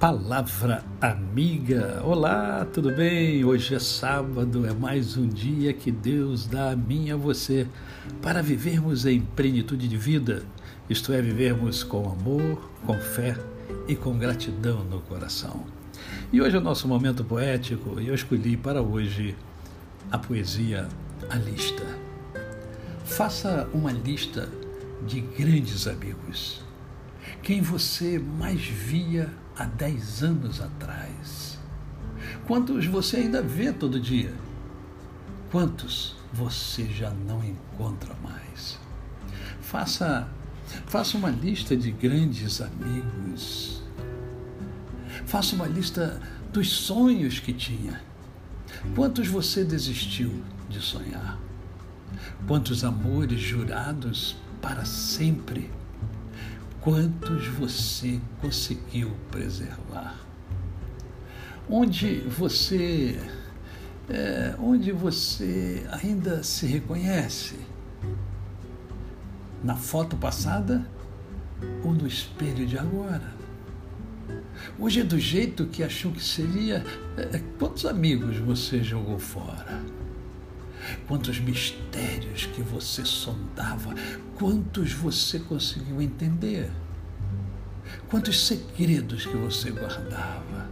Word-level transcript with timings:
Palavra 0.00 0.82
amiga. 0.98 2.00
Olá, 2.02 2.66
tudo 2.72 2.90
bem? 2.90 3.44
Hoje 3.44 3.74
é 3.74 3.78
sábado, 3.78 4.66
é 4.66 4.72
mais 4.72 5.18
um 5.18 5.28
dia 5.28 5.74
que 5.74 5.92
Deus 5.92 6.46
dá 6.46 6.70
a 6.70 6.74
mim 6.74 7.08
e 7.08 7.10
a 7.10 7.16
você 7.16 7.66
para 8.22 8.42
vivermos 8.42 9.04
em 9.04 9.20
plenitude 9.20 9.86
de 9.86 9.98
vida, 9.98 10.42
isto 10.88 11.12
é, 11.12 11.20
vivermos 11.20 11.82
com 11.82 12.10
amor, 12.10 12.70
com 12.86 12.94
fé 12.94 13.36
e 13.86 13.94
com 13.94 14.16
gratidão 14.16 14.82
no 14.84 15.02
coração. 15.02 15.66
E 16.32 16.40
hoje 16.40 16.56
é 16.56 16.58
o 16.58 16.62
nosso 16.62 16.88
momento 16.88 17.22
poético 17.22 18.00
e 18.00 18.08
eu 18.08 18.14
escolhi 18.14 18.56
para 18.56 18.80
hoje 18.80 19.36
a 20.10 20.16
poesia 20.16 20.88
A 21.28 21.36
Lista. 21.36 21.84
Faça 23.04 23.68
uma 23.74 23.92
lista 23.92 24.48
de 25.06 25.20
grandes 25.20 25.86
amigos 25.86 26.69
quem 27.50 27.60
você 27.60 28.16
mais 28.16 28.60
via 28.60 29.28
há 29.58 29.64
dez 29.64 30.22
anos 30.22 30.60
atrás? 30.60 31.58
Quantos 32.46 32.86
você 32.86 33.16
ainda 33.16 33.42
vê 33.42 33.72
todo 33.72 33.98
dia? 33.98 34.32
Quantos 35.50 36.14
você 36.32 36.84
já 36.84 37.10
não 37.10 37.42
encontra 37.42 38.14
mais? 38.22 38.78
Faça, 39.60 40.28
faça 40.86 41.18
uma 41.18 41.28
lista 41.28 41.76
de 41.76 41.90
grandes 41.90 42.60
amigos. 42.60 43.82
Faça 45.26 45.56
uma 45.56 45.66
lista 45.66 46.22
dos 46.52 46.70
sonhos 46.70 47.40
que 47.40 47.52
tinha. 47.52 48.00
Quantos 48.94 49.26
você 49.26 49.64
desistiu 49.64 50.40
de 50.68 50.80
sonhar? 50.80 51.36
Quantos 52.46 52.84
amores 52.84 53.40
jurados 53.40 54.36
para 54.62 54.84
sempre? 54.84 55.79
Quantos 56.80 57.46
você 57.48 58.20
conseguiu 58.40 59.12
preservar? 59.30 60.16
Onde 61.68 62.20
você, 62.20 63.20
é, 64.08 64.54
onde 64.58 64.90
você 64.90 65.86
ainda 65.90 66.42
se 66.42 66.66
reconhece? 66.66 67.56
Na 69.62 69.76
foto 69.76 70.16
passada 70.16 70.86
ou 71.84 71.92
no 71.92 72.06
espelho 72.06 72.66
de 72.66 72.78
agora? 72.78 73.40
Hoje 74.78 75.00
é 75.00 75.04
do 75.04 75.18
jeito 75.18 75.66
que 75.66 75.82
achou 75.82 76.12
que 76.12 76.24
seria. 76.24 76.84
É, 77.16 77.40
quantos 77.58 77.84
amigos 77.84 78.38
você 78.38 78.82
jogou 78.82 79.18
fora? 79.18 79.82
Quantos 81.06 81.38
mistérios 81.38 82.46
que 82.46 82.62
você 82.62 83.04
sondava, 83.04 83.94
quantos 84.36 84.92
você 84.92 85.38
conseguiu 85.38 86.00
entender, 86.00 86.70
quantos 88.08 88.46
segredos 88.46 89.26
que 89.26 89.36
você 89.36 89.70
guardava. 89.70 90.70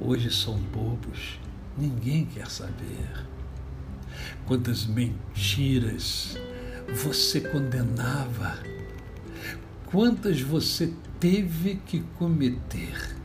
Hoje 0.00 0.30
são 0.30 0.58
bobos, 0.58 1.40
ninguém 1.76 2.26
quer 2.26 2.50
saber. 2.50 3.26
Quantas 4.46 4.86
mentiras 4.86 6.36
você 6.94 7.40
condenava, 7.40 8.58
quantas 9.86 10.40
você 10.40 10.92
teve 11.18 11.76
que 11.86 12.00
cometer, 12.18 13.16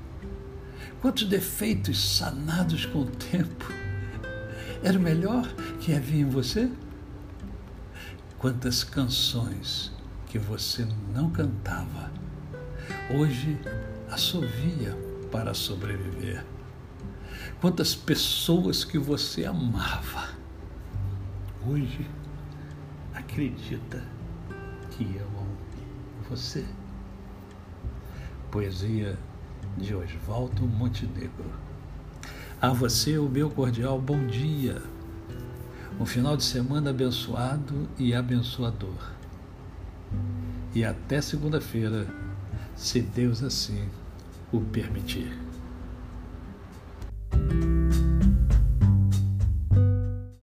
quantos 1.02 1.26
defeitos 1.26 2.18
sanados 2.18 2.86
com 2.86 3.02
o 3.02 3.06
tempo 3.06 3.66
era 4.84 4.98
melhor 4.98 5.48
que 5.82 5.96
havia 5.96 6.22
em 6.22 6.30
você? 6.30 6.72
Quantas 8.38 8.84
canções 8.84 9.92
que 10.28 10.38
você 10.38 10.88
não 11.12 11.32
cantava, 11.32 12.12
hoje 13.10 13.60
assovia 14.12 14.96
para 15.32 15.56
sobreviver. 15.56 16.46
Quantas 17.60 17.96
pessoas 17.96 18.86
que 18.86 19.00
você 19.00 19.44
amava, 19.44 20.30
hoje 21.68 22.08
acredita 23.16 24.04
que 24.92 25.04
amam 25.18 25.48
você. 26.30 26.64
Poesia 28.52 29.18
de 29.78 29.96
Oswaldo 29.96 30.68
Montenegro. 30.68 31.52
A 32.62 32.70
você 32.70 33.18
o 33.18 33.28
meu 33.28 33.50
cordial 33.50 34.00
bom 34.00 34.28
dia. 34.28 34.80
Um 36.02 36.06
final 36.08 36.36
de 36.36 36.44
semana 36.44 36.90
abençoado 36.90 37.88
e 37.96 38.16
abençoador. 38.16 39.12
E 40.74 40.84
até 40.84 41.22
segunda-feira, 41.22 42.08
se 42.76 43.02
Deus 43.02 43.44
assim 43.44 43.88
o 44.52 44.60
permitir. 44.62 45.32